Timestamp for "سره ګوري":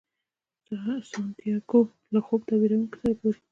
3.01-3.39